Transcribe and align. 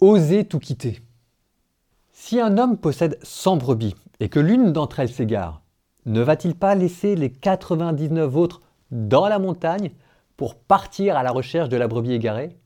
oser 0.00 0.44
tout 0.44 0.58
quitter. 0.58 1.00
Si 2.12 2.40
un 2.40 2.58
homme 2.58 2.76
possède 2.76 3.18
100 3.22 3.56
brebis 3.56 3.94
et 4.20 4.28
que 4.28 4.40
l'une 4.40 4.72
d'entre 4.72 5.00
elles 5.00 5.12
s'égare, 5.12 5.62
ne 6.04 6.20
va-t-il 6.20 6.54
pas 6.54 6.74
laisser 6.74 7.16
les 7.16 7.30
99 7.30 8.36
autres 8.36 8.60
dans 8.90 9.28
la 9.28 9.38
montagne 9.38 9.90
pour 10.36 10.54
partir 10.54 11.16
à 11.16 11.22
la 11.22 11.30
recherche 11.30 11.68
de 11.68 11.76
la 11.76 11.88
brebis 11.88 12.12
égarée? 12.12 12.56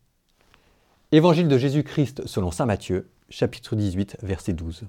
Évangile 1.12 1.48
de 1.48 1.58
Jésus-Christ 1.58 2.26
selon 2.26 2.50
Saint 2.50 2.66
Matthieu, 2.66 3.10
chapitre 3.28 3.76
18, 3.76 4.18
verset 4.22 4.52
12. 4.52 4.84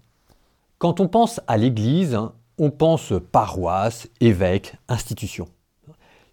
Quand 0.77 0.99
on 0.99 1.07
pense 1.07 1.41
à 1.47 1.57
l'Église, 1.57 2.17
on 2.57 2.71
pense 2.71 3.13
paroisse, 3.31 4.07
évêque, 4.19 4.75
institution. 4.87 5.47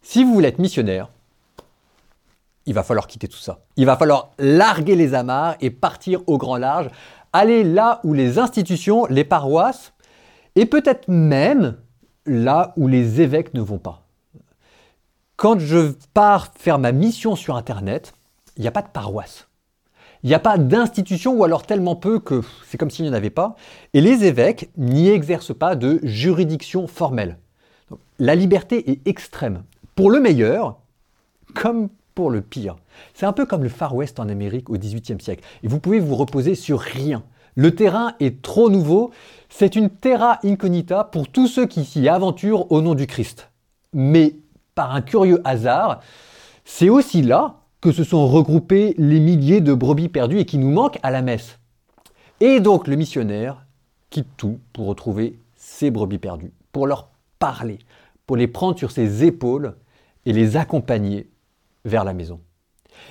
Si 0.02 0.24
vous 0.24 0.32
voulez 0.32 0.48
être 0.48 0.58
missionnaire, 0.58 1.10
il 2.68 2.74
va 2.74 2.82
falloir 2.82 3.06
quitter 3.06 3.28
tout 3.28 3.38
ça. 3.38 3.60
Il 3.76 3.86
va 3.86 3.96
falloir 3.96 4.30
larguer 4.38 4.94
les 4.94 5.14
amarres 5.14 5.56
et 5.62 5.70
partir 5.70 6.20
au 6.26 6.36
grand 6.36 6.58
large, 6.58 6.90
aller 7.32 7.64
là 7.64 8.00
où 8.04 8.12
les 8.12 8.38
institutions, 8.38 9.06
les 9.06 9.24
paroisses, 9.24 9.94
et 10.54 10.66
peut-être 10.66 11.08
même 11.08 11.78
là 12.26 12.74
où 12.76 12.86
les 12.86 13.22
évêques 13.22 13.54
ne 13.54 13.62
vont 13.62 13.78
pas. 13.78 14.06
Quand 15.36 15.58
je 15.58 15.92
pars 16.12 16.52
faire 16.58 16.78
ma 16.78 16.92
mission 16.92 17.36
sur 17.36 17.56
Internet, 17.56 18.12
il 18.56 18.62
n'y 18.62 18.68
a 18.68 18.72
pas 18.72 18.82
de 18.82 18.88
paroisse. 18.88 19.48
Il 20.22 20.28
n'y 20.28 20.34
a 20.34 20.40
pas 20.40 20.58
d'institution 20.58 21.32
ou 21.32 21.44
alors 21.44 21.62
tellement 21.62 21.96
peu 21.96 22.18
que 22.18 22.42
c'est 22.66 22.76
comme 22.76 22.90
s'il 22.90 23.06
n'y 23.06 23.10
en 23.10 23.14
avait 23.14 23.30
pas. 23.30 23.56
Et 23.94 24.02
les 24.02 24.24
évêques 24.24 24.68
n'y 24.76 25.08
exercent 25.08 25.56
pas 25.56 25.74
de 25.74 26.00
juridiction 26.02 26.86
formelle. 26.86 27.38
la 28.18 28.34
liberté 28.34 28.90
est 28.90 29.08
extrême. 29.08 29.62
Pour 29.94 30.10
le 30.10 30.20
meilleur, 30.20 30.80
comme 31.54 31.88
le 32.26 32.40
pire. 32.40 32.76
C'est 33.14 33.26
un 33.26 33.32
peu 33.32 33.46
comme 33.46 33.62
le 33.62 33.68
Far 33.68 33.94
West 33.94 34.18
en 34.18 34.28
Amérique 34.28 34.68
au 34.70 34.74
XVIIIe 34.74 35.20
siècle. 35.20 35.44
Et 35.62 35.68
vous 35.68 35.78
pouvez 35.78 36.00
vous 36.00 36.16
reposer 36.16 36.54
sur 36.54 36.80
rien. 36.80 37.22
Le 37.54 37.74
terrain 37.74 38.14
est 38.20 38.42
trop 38.42 38.68
nouveau. 38.70 39.12
C'est 39.48 39.76
une 39.76 39.90
terra 39.90 40.38
incognita 40.44 41.04
pour 41.04 41.28
tous 41.28 41.46
ceux 41.46 41.66
qui 41.66 41.84
s'y 41.84 42.08
aventurent 42.08 42.70
au 42.72 42.82
nom 42.82 42.94
du 42.94 43.06
Christ. 43.06 43.50
Mais 43.92 44.34
par 44.74 44.94
un 44.94 45.00
curieux 45.00 45.40
hasard, 45.44 46.00
c'est 46.64 46.88
aussi 46.88 47.22
là 47.22 47.60
que 47.80 47.92
se 47.92 48.04
sont 48.04 48.26
regroupés 48.26 48.94
les 48.98 49.20
milliers 49.20 49.60
de 49.60 49.72
brebis 49.72 50.08
perdues 50.08 50.40
et 50.40 50.44
qui 50.44 50.58
nous 50.58 50.70
manquent 50.70 50.98
à 51.02 51.10
la 51.10 51.22
messe. 51.22 51.58
Et 52.40 52.60
donc 52.60 52.86
le 52.86 52.96
missionnaire 52.96 53.64
quitte 54.10 54.28
tout 54.36 54.58
pour 54.72 54.86
retrouver 54.86 55.38
ces 55.56 55.90
brebis 55.90 56.18
perdues, 56.18 56.52
pour 56.72 56.86
leur 56.86 57.10
parler, 57.38 57.78
pour 58.26 58.36
les 58.36 58.46
prendre 58.46 58.78
sur 58.78 58.90
ses 58.90 59.24
épaules 59.24 59.74
et 60.26 60.32
les 60.32 60.56
accompagner 60.56 61.28
vers 61.88 62.04
la 62.04 62.12
maison. 62.12 62.40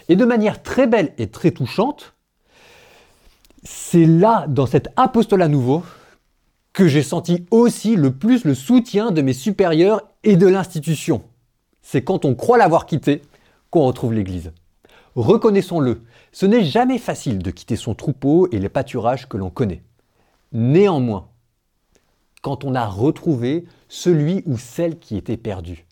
Et 0.07 0.15
de 0.15 0.25
manière 0.25 0.63
très 0.63 0.87
belle 0.87 1.13
et 1.17 1.27
très 1.27 1.51
touchante, 1.51 2.13
c'est 3.63 4.05
là, 4.05 4.45
dans 4.47 4.65
cet 4.65 4.89
apostolat 4.95 5.49
nouveau, 5.49 5.83
que 6.71 6.87
j'ai 6.87 7.03
senti 7.03 7.45
aussi 7.51 7.95
le 7.95 8.11
plus 8.11 8.45
le 8.45 8.53
soutien 8.53 9.11
de 9.11 9.21
mes 9.21 9.33
supérieurs 9.33 10.01
et 10.23 10.35
de 10.35 10.47
l'institution. 10.47 11.23
C'est 11.81 12.03
quand 12.03 12.23
on 12.23 12.35
croit 12.35 12.57
l'avoir 12.57 12.85
quitté 12.85 13.23
qu'on 13.71 13.85
retrouve 13.85 14.13
l'Église. 14.13 14.51
Reconnaissons-le, 15.15 16.03
ce 16.31 16.45
n'est 16.45 16.63
jamais 16.63 16.99
facile 16.99 17.39
de 17.39 17.49
quitter 17.49 17.75
son 17.75 17.95
troupeau 17.95 18.47
et 18.51 18.59
les 18.59 18.69
pâturages 18.69 19.27
que 19.27 19.37
l'on 19.37 19.49
connaît. 19.49 19.81
Néanmoins, 20.51 21.29
quand 22.43 22.63
on 22.63 22.75
a 22.75 22.85
retrouvé 22.85 23.65
celui 23.89 24.43
ou 24.45 24.57
celle 24.57 24.99
qui 24.99 25.17
était 25.17 25.37
perdu, 25.37 25.87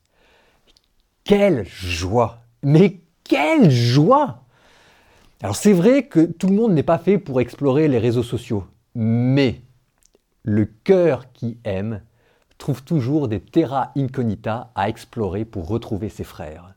quelle 1.24 1.66
joie 1.66 2.45
mais 2.66 3.00
quelle 3.24 3.70
joie 3.70 4.44
Alors 5.44 5.56
c'est 5.56 5.72
vrai 5.72 6.08
que 6.08 6.26
tout 6.26 6.48
le 6.48 6.56
monde 6.56 6.74
n'est 6.74 6.82
pas 6.82 6.98
fait 6.98 7.20
pour 7.20 7.40
explorer 7.40 7.88
les 7.88 8.00
réseaux 8.00 8.24
sociaux, 8.24 8.66
mais 8.96 9.62
le 10.42 10.66
cœur 10.66 11.32
qui 11.32 11.60
aime 11.64 12.02
trouve 12.58 12.84
toujours 12.84 13.28
des 13.28 13.40
terra 13.40 13.92
incognita 13.96 14.72
à 14.74 14.90
explorer 14.90 15.46
pour 15.46 15.68
retrouver 15.68 16.10
ses 16.10 16.24
frères. 16.24 16.74